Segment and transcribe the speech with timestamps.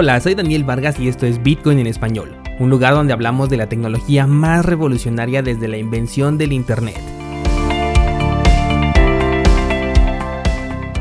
[0.00, 3.56] Hola, soy Daniel Vargas y esto es Bitcoin en español, un lugar donde hablamos de
[3.56, 7.00] la tecnología más revolucionaria desde la invención del Internet.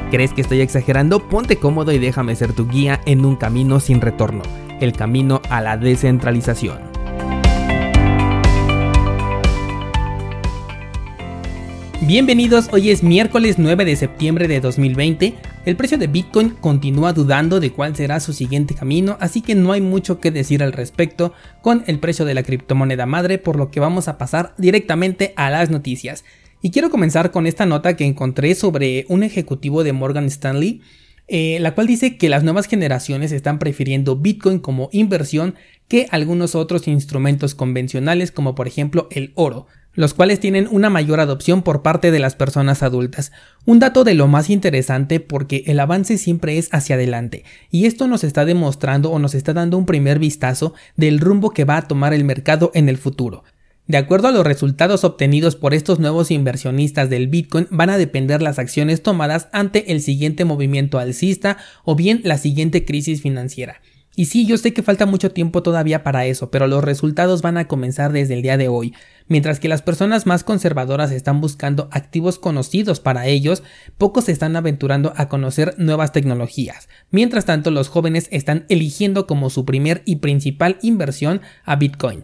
[0.10, 1.20] ¿Crees que estoy exagerando?
[1.20, 4.42] Ponte cómodo y déjame ser tu guía en un camino sin retorno,
[4.82, 6.80] el camino a la descentralización.
[12.02, 15.36] Bienvenidos, hoy es miércoles 9 de septiembre de 2020.
[15.68, 19.74] El precio de Bitcoin continúa dudando de cuál será su siguiente camino, así que no
[19.74, 23.70] hay mucho que decir al respecto con el precio de la criptomoneda madre, por lo
[23.70, 26.24] que vamos a pasar directamente a las noticias.
[26.62, 30.80] Y quiero comenzar con esta nota que encontré sobre un ejecutivo de Morgan Stanley,
[31.28, 35.56] eh, la cual dice que las nuevas generaciones están prefiriendo Bitcoin como inversión
[35.90, 41.20] que algunos otros instrumentos convencionales como por ejemplo el oro los cuales tienen una mayor
[41.20, 43.32] adopción por parte de las personas adultas.
[43.66, 48.08] Un dato de lo más interesante porque el avance siempre es hacia adelante, y esto
[48.08, 51.88] nos está demostrando o nos está dando un primer vistazo del rumbo que va a
[51.88, 53.44] tomar el mercado en el futuro.
[53.88, 58.42] De acuerdo a los resultados obtenidos por estos nuevos inversionistas del Bitcoin, van a depender
[58.42, 63.82] las acciones tomadas ante el siguiente movimiento alcista o bien la siguiente crisis financiera.
[64.20, 67.56] Y sí, yo sé que falta mucho tiempo todavía para eso, pero los resultados van
[67.56, 68.96] a comenzar desde el día de hoy.
[69.28, 73.62] Mientras que las personas más conservadoras están buscando activos conocidos para ellos,
[74.00, 76.90] pocos se están aventurando a conocer nuevas tecnologías.
[77.12, 82.24] Mientras tanto, los jóvenes están eligiendo como su primer y principal inversión a Bitcoin.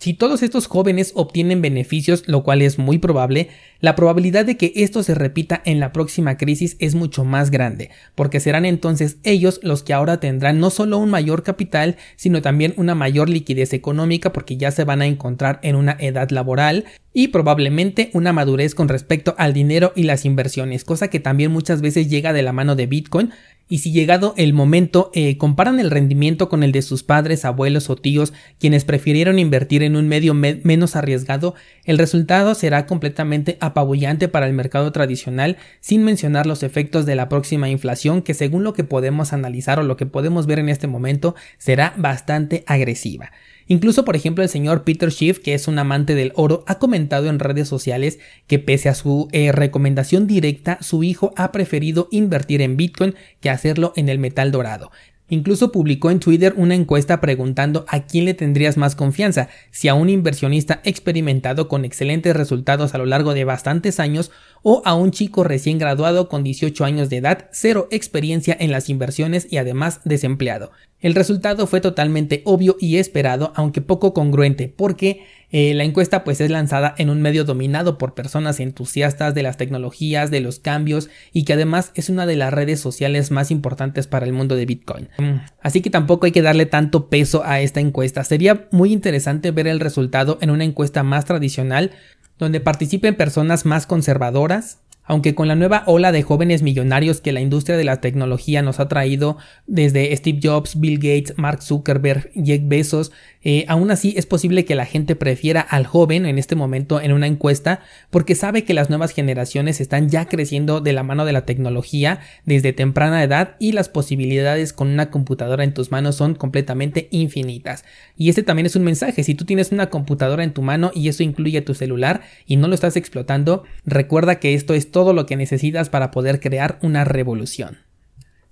[0.00, 4.72] Si todos estos jóvenes obtienen beneficios, lo cual es muy probable, la probabilidad de que
[4.76, 9.60] esto se repita en la próxima crisis es mucho más grande, porque serán entonces ellos
[9.62, 14.32] los que ahora tendrán no solo un mayor capital, sino también una mayor liquidez económica
[14.32, 18.88] porque ya se van a encontrar en una edad laboral y probablemente una madurez con
[18.88, 22.76] respecto al dinero y las inversiones, cosa que también muchas veces llega de la mano
[22.76, 23.32] de Bitcoin,
[23.70, 27.88] y si llegado el momento eh, comparan el rendimiento con el de sus padres, abuelos
[27.88, 31.54] o tíos, quienes prefirieron invertir en un medio menos arriesgado,
[31.84, 37.28] el resultado será completamente apabullante para el mercado tradicional, sin mencionar los efectos de la
[37.28, 40.88] próxima inflación que según lo que podemos analizar o lo que podemos ver en este
[40.88, 43.30] momento será bastante agresiva.
[43.70, 47.28] Incluso, por ejemplo, el señor Peter Schiff, que es un amante del oro, ha comentado
[47.28, 52.62] en redes sociales que pese a su eh, recomendación directa, su hijo ha preferido invertir
[52.62, 54.90] en Bitcoin que hacerlo en el metal dorado.
[55.30, 59.94] Incluso publicó en Twitter una encuesta preguntando a quién le tendrías más confianza, si a
[59.94, 64.32] un inversionista experimentado con excelentes resultados a lo largo de bastantes años
[64.62, 68.88] o a un chico recién graduado con 18 años de edad, cero experiencia en las
[68.90, 70.72] inversiones y además desempleado.
[71.00, 76.40] El resultado fue totalmente obvio y esperado, aunque poco congruente, porque eh, la encuesta pues
[76.40, 81.10] es lanzada en un medio dominado por personas entusiastas de las tecnologías, de los cambios
[81.32, 84.66] y que además es una de las redes sociales más importantes para el mundo de
[84.66, 85.08] Bitcoin.
[85.18, 85.40] Mm.
[85.60, 88.22] Así que tampoco hay que darle tanto peso a esta encuesta.
[88.24, 91.90] Sería muy interesante ver el resultado en una encuesta más tradicional
[92.38, 94.78] donde participen personas más conservadoras,
[95.10, 98.78] aunque con la nueva ola de jóvenes millonarios que la industria de la tecnología nos
[98.78, 103.10] ha traído desde Steve Jobs, Bill Gates, Mark Zuckerberg, Jeff Bezos,
[103.42, 107.12] eh, aún así es posible que la gente prefiera al joven en este momento en
[107.12, 111.32] una encuesta porque sabe que las nuevas generaciones están ya creciendo de la mano de
[111.32, 116.34] la tecnología desde temprana edad y las posibilidades con una computadora en tus manos son
[116.36, 117.84] completamente infinitas.
[118.16, 121.08] Y este también es un mensaje, si tú tienes una computadora en tu mano y
[121.08, 125.14] eso incluye tu celular y no lo estás explotando, recuerda que esto es todo todo
[125.14, 127.78] lo que necesitas para poder crear una revolución.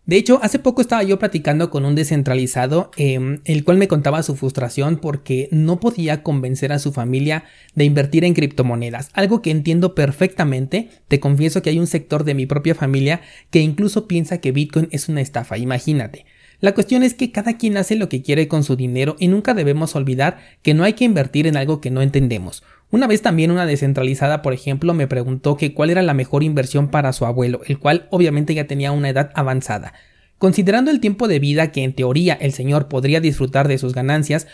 [0.07, 4.23] De hecho, hace poco estaba yo platicando con un descentralizado, em, el cual me contaba
[4.23, 7.45] su frustración porque no podía convencer a su familia
[7.75, 12.33] de invertir en criptomonedas, algo que entiendo perfectamente, te confieso que hay un sector de
[12.33, 13.21] mi propia familia
[13.51, 16.25] que incluso piensa que Bitcoin es una estafa, imagínate.
[16.61, 19.53] La cuestión es que cada quien hace lo que quiere con su dinero y nunca
[19.53, 22.65] debemos olvidar que no hay que invertir en algo que no entendemos.
[22.91, 26.89] Una vez también una descentralizada, por ejemplo, me preguntó que cuál era la mejor inversión
[26.89, 29.93] para su abuelo, el cual obviamente ya tenía una edad avanzada.
[30.39, 34.47] Considerando el tiempo de vida que en teoría el señor podría disfrutar de sus ganancias,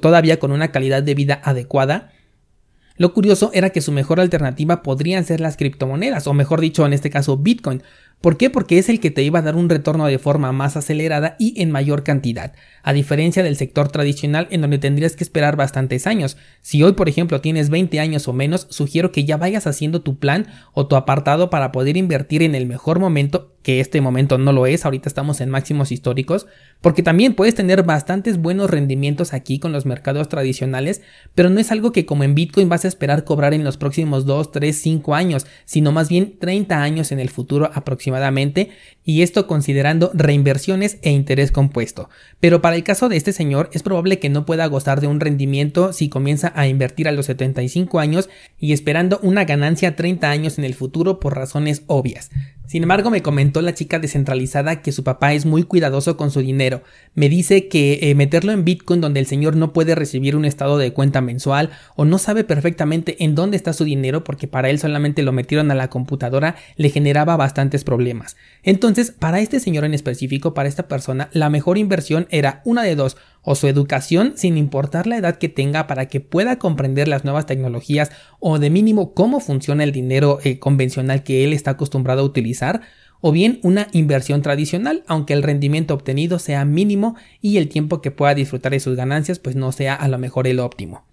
[0.00, 2.10] todavía con una calidad de vida adecuada,
[2.96, 6.94] lo curioso era que su mejor alternativa podrían ser las criptomonedas, o mejor dicho, en
[6.94, 7.82] este caso Bitcoin,
[8.26, 8.50] ¿Por qué?
[8.50, 11.62] Porque es el que te iba a dar un retorno de forma más acelerada y
[11.62, 16.36] en mayor cantidad, a diferencia del sector tradicional en donde tendrías que esperar bastantes años.
[16.60, 20.18] Si hoy, por ejemplo, tienes 20 años o menos, sugiero que ya vayas haciendo tu
[20.18, 24.52] plan o tu apartado para poder invertir en el mejor momento, que este momento no
[24.52, 26.46] lo es, ahorita estamos en máximos históricos,
[26.80, 31.02] porque también puedes tener bastantes buenos rendimientos aquí con los mercados tradicionales,
[31.34, 34.24] pero no es algo que como en Bitcoin vas a esperar cobrar en los próximos
[34.24, 38.70] 2, 3, 5 años, sino más bien 30 años en el futuro aproximadamente
[39.04, 42.08] y esto considerando reinversiones e interés compuesto.
[42.38, 45.18] Pero para el caso de este señor es probable que no pueda gozar de un
[45.18, 48.28] rendimiento si comienza a invertir a los 75 años
[48.60, 52.30] y esperando una ganancia 30 años en el futuro por razones obvias.
[52.66, 56.40] Sin embargo, me comentó la chica descentralizada que su papá es muy cuidadoso con su
[56.40, 56.82] dinero.
[57.14, 60.78] Me dice que eh, meterlo en Bitcoin donde el señor no puede recibir un estado
[60.78, 64.78] de cuenta mensual o no sabe perfectamente en dónde está su dinero porque para él
[64.78, 68.36] solamente lo metieron a la computadora le generaba bastantes problemas.
[68.62, 72.96] Entonces, para este señor en específico, para esta persona, la mejor inversión era una de
[72.96, 77.24] dos, o su educación sin importar la edad que tenga para que pueda comprender las
[77.24, 78.10] nuevas tecnologías
[78.40, 82.82] o de mínimo cómo funciona el dinero eh, convencional que él está acostumbrado a utilizar,
[83.20, 88.10] o bien una inversión tradicional, aunque el rendimiento obtenido sea mínimo y el tiempo que
[88.10, 91.06] pueda disfrutar de sus ganancias pues no sea a lo mejor el óptimo.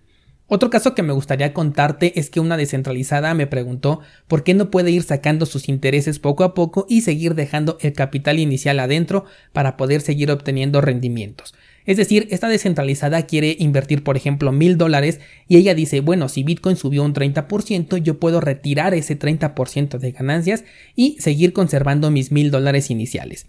[0.47, 4.71] Otro caso que me gustaría contarte es que una descentralizada me preguntó por qué no
[4.71, 9.25] puede ir sacando sus intereses poco a poco y seguir dejando el capital inicial adentro
[9.53, 11.53] para poder seguir obteniendo rendimientos.
[11.85, 16.43] Es decir, esta descentralizada quiere invertir, por ejemplo, mil dólares y ella dice, bueno, si
[16.43, 20.63] Bitcoin subió un 30%, yo puedo retirar ese 30% de ganancias
[20.95, 23.47] y seguir conservando mis mil dólares iniciales.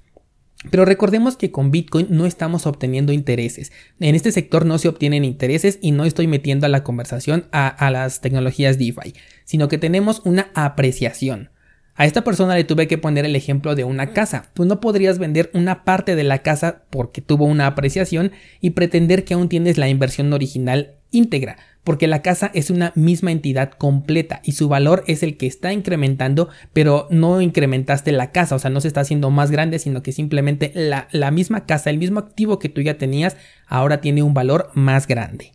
[0.71, 3.71] Pero recordemos que con Bitcoin no estamos obteniendo intereses.
[4.01, 7.69] En este sector no se obtienen intereses y no estoy metiendo a la conversación a,
[7.69, 9.15] a las tecnologías DeFi,
[9.45, 11.51] sino que tenemos una apreciación.
[11.97, 14.51] A esta persona le tuve que poner el ejemplo de una casa.
[14.53, 19.25] Tú no podrías vender una parte de la casa porque tuvo una apreciación y pretender
[19.25, 24.41] que aún tienes la inversión original íntegra, porque la casa es una misma entidad completa
[24.43, 28.71] y su valor es el que está incrementando, pero no incrementaste la casa, o sea,
[28.71, 32.19] no se está haciendo más grande, sino que simplemente la, la misma casa, el mismo
[32.19, 33.37] activo que tú ya tenías,
[33.69, 35.53] ahora tiene un valor más grande.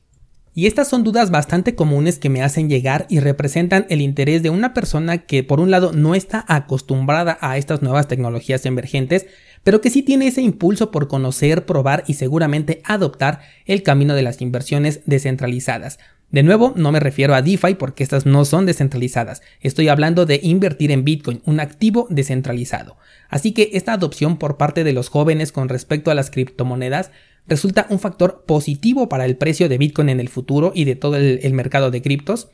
[0.60, 4.50] Y estas son dudas bastante comunes que me hacen llegar y representan el interés de
[4.50, 9.26] una persona que por un lado no está acostumbrada a estas nuevas tecnologías emergentes,
[9.64, 14.24] pero que sí tiene ese impulso por conocer, probar y seguramente adoptar el camino de
[14.24, 15.98] las inversiones descentralizadas.
[16.30, 20.42] De nuevo, no me refiero a DeFi porque estas no son descentralizadas, estoy hablando de
[20.44, 22.98] invertir en Bitcoin, un activo descentralizado.
[23.30, 27.12] Así que esta adopción por parte de los jóvenes con respecto a las criptomonedas
[27.50, 31.18] resulta un factor positivo para el precio de Bitcoin en el futuro y de todo
[31.18, 32.50] el, mercado de criptos.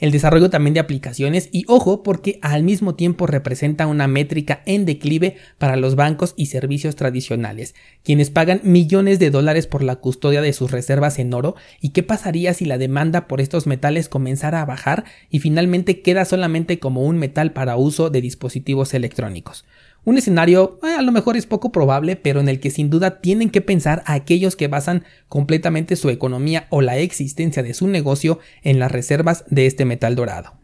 [0.00, 4.86] El desarrollo también de aplicaciones y ojo porque al mismo tiempo representa una métrica en
[4.86, 7.74] declive para los bancos y servicios tradicionales,
[8.04, 12.04] quienes pagan millones de dólares por la custodia de sus reservas en oro y qué
[12.04, 17.02] pasaría si la demanda por estos metales comenzara a bajar y finalmente queda solamente como
[17.02, 19.64] un metal para uso de dispositivos electrónicos.
[20.08, 23.20] Un escenario eh, a lo mejor es poco probable, pero en el que sin duda
[23.20, 27.88] tienen que pensar a aquellos que basan completamente su economía o la existencia de su
[27.88, 30.54] negocio en las reservas de este metal dorado.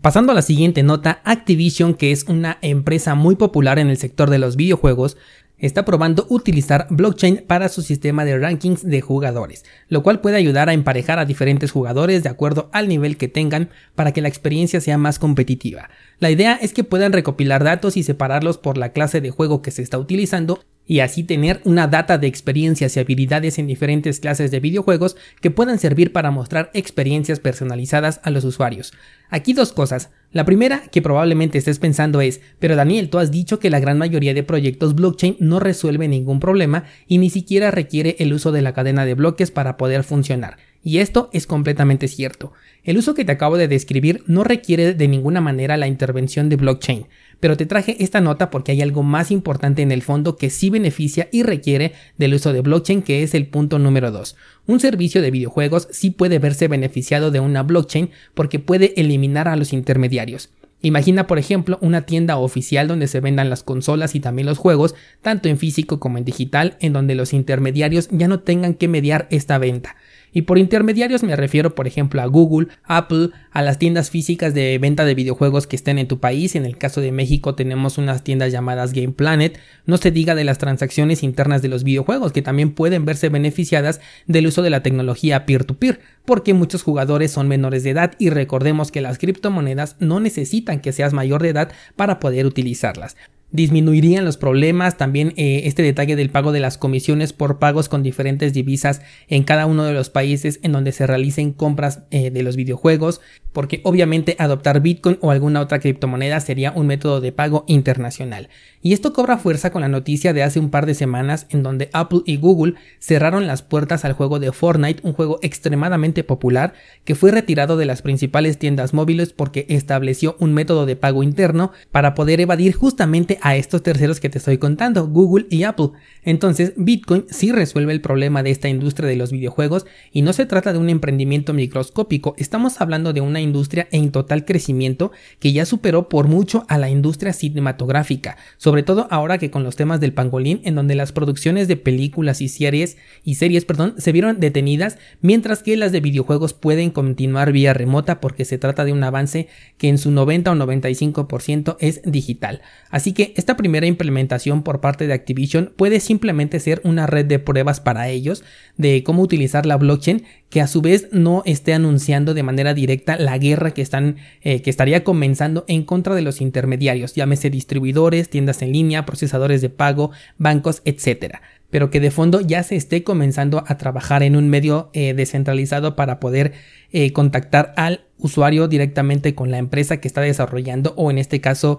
[0.00, 4.30] Pasando a la siguiente nota, Activision, que es una empresa muy popular en el sector
[4.30, 5.16] de los videojuegos,
[5.62, 10.68] está probando utilizar blockchain para su sistema de rankings de jugadores, lo cual puede ayudar
[10.68, 14.80] a emparejar a diferentes jugadores de acuerdo al nivel que tengan para que la experiencia
[14.80, 15.88] sea más competitiva.
[16.18, 19.70] La idea es que puedan recopilar datos y separarlos por la clase de juego que
[19.70, 24.50] se está utilizando y así tener una data de experiencias y habilidades en diferentes clases
[24.50, 28.92] de videojuegos que puedan servir para mostrar experiencias personalizadas a los usuarios.
[29.30, 30.10] Aquí dos cosas.
[30.32, 33.98] La primera que probablemente estés pensando es, pero Daniel, tú has dicho que la gran
[33.98, 38.62] mayoría de proyectos blockchain no resuelve ningún problema y ni siquiera requiere el uso de
[38.62, 40.56] la cadena de bloques para poder funcionar.
[40.84, 42.52] Y esto es completamente cierto.
[42.82, 46.56] El uso que te acabo de describir no requiere de ninguna manera la intervención de
[46.56, 47.06] blockchain,
[47.38, 50.70] pero te traje esta nota porque hay algo más importante en el fondo que sí
[50.70, 54.36] beneficia y requiere del uso de blockchain, que es el punto número 2.
[54.66, 59.56] Un servicio de videojuegos sí puede verse beneficiado de una blockchain porque puede eliminar a
[59.56, 60.50] los intermediarios.
[60.84, 64.96] Imagina, por ejemplo, una tienda oficial donde se vendan las consolas y también los juegos,
[65.20, 69.28] tanto en físico como en digital, en donde los intermediarios ya no tengan que mediar
[69.30, 69.94] esta venta.
[70.32, 74.78] Y por intermediarios me refiero, por ejemplo, a Google, Apple, a las tiendas físicas de
[74.78, 76.54] venta de videojuegos que estén en tu país.
[76.54, 79.58] En el caso de México tenemos unas tiendas llamadas Game Planet.
[79.84, 84.00] No se diga de las transacciones internas de los videojuegos, que también pueden verse beneficiadas
[84.26, 88.90] del uso de la tecnología peer-to-peer, porque muchos jugadores son menores de edad y recordemos
[88.90, 93.16] que las criptomonedas no necesitan que seas mayor de edad para poder utilizarlas
[93.52, 98.02] disminuirían los problemas, también eh, este detalle del pago de las comisiones por pagos con
[98.02, 102.42] diferentes divisas en cada uno de los países en donde se realicen compras eh, de
[102.42, 103.20] los videojuegos,
[103.52, 108.48] porque obviamente adoptar Bitcoin o alguna otra criptomoneda sería un método de pago internacional.
[108.80, 111.90] Y esto cobra fuerza con la noticia de hace un par de semanas en donde
[111.92, 116.72] Apple y Google cerraron las puertas al juego de Fortnite, un juego extremadamente popular
[117.04, 121.72] que fue retirado de las principales tiendas móviles porque estableció un método de pago interno
[121.90, 125.90] para poder evadir justamente a estos terceros que te estoy contando, Google y Apple.
[126.22, 130.46] Entonces, Bitcoin sí resuelve el problema de esta industria de los videojuegos y no se
[130.46, 135.66] trata de un emprendimiento microscópico, estamos hablando de una industria en total crecimiento que ya
[135.66, 140.14] superó por mucho a la industria cinematográfica, sobre todo ahora que con los temas del
[140.14, 144.98] pangolín en donde las producciones de películas y series y series, perdón, se vieron detenidas,
[145.20, 149.48] mientras que las de videojuegos pueden continuar vía remota porque se trata de un avance
[149.78, 152.62] que en su 90 o 95% es digital.
[152.90, 157.38] Así que esta primera implementación por parte de Activision puede simplemente ser una red de
[157.38, 158.44] pruebas para ellos
[158.76, 163.16] de cómo utilizar la blockchain que a su vez no esté anunciando de manera directa
[163.16, 168.28] la guerra que están eh, que estaría comenzando en contra de los intermediarios, llámese distribuidores,
[168.28, 171.42] tiendas en línea, procesadores de pago, bancos, etcétera.
[171.70, 175.96] Pero que de fondo ya se esté comenzando a trabajar en un medio eh, descentralizado
[175.96, 176.52] para poder
[176.92, 181.78] eh, contactar al usuario directamente con la empresa que está desarrollando o en este caso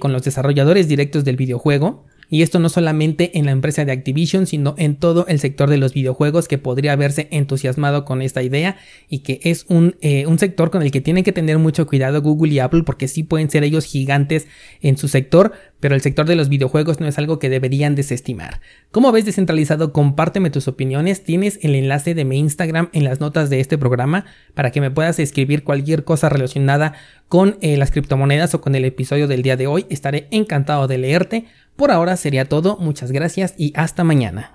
[0.00, 4.46] con los desarrolladores directos del videojuego y esto no solamente en la empresa de Activision,
[4.46, 8.78] sino en todo el sector de los videojuegos que podría haberse entusiasmado con esta idea
[9.06, 12.22] y que es un, eh, un sector con el que tienen que tener mucho cuidado
[12.22, 14.46] Google y Apple porque sí pueden ser ellos gigantes
[14.80, 18.62] en su sector, pero el sector de los videojuegos no es algo que deberían desestimar.
[18.92, 23.50] Como ves descentralizado, compárteme tus opiniones, tienes el enlace de mi Instagram en las notas
[23.50, 24.24] de este programa
[24.54, 26.94] para que me puedas escribir cualquier cosa relacionada
[27.28, 30.98] con eh, las criptomonedas o con el episodio del día de hoy, estaré encantado de
[30.98, 31.46] leerte.
[31.76, 34.50] Por ahora sería todo, muchas gracias y hasta mañana.